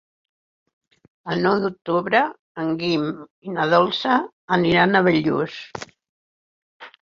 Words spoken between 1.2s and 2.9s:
El nou d'octubre en